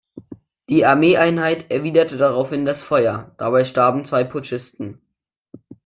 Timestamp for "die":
0.67-0.83